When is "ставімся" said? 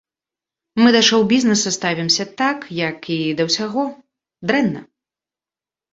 1.77-2.23